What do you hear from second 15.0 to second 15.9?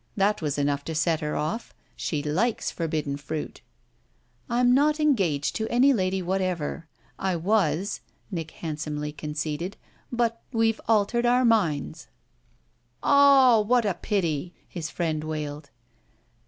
wailed.